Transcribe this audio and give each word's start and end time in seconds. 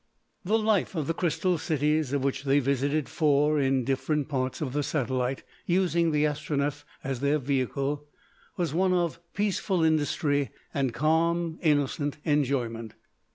The 0.43 0.57
life 0.57 0.95
of 0.95 1.05
the 1.05 1.13
Crystal 1.13 1.59
Cities, 1.59 2.11
of 2.11 2.23
which 2.23 2.43
they 2.43 2.57
visited 2.57 3.07
four 3.07 3.59
in 3.59 3.83
different 3.83 4.29
parts 4.29 4.59
of 4.59 4.73
the 4.73 4.81
satellite, 4.81 5.43
using 5.67 6.09
the 6.09 6.23
Astronef 6.25 6.83
as 7.03 7.19
their 7.19 7.37
vehicle, 7.37 8.07
was 8.57 8.73
one 8.73 8.93
of 8.93 9.19
peaceful 9.35 9.83
industry 9.83 10.49
and 10.73 10.91
calm, 10.91 11.59
innocent 11.61 12.17
enjoyment. 12.25 12.95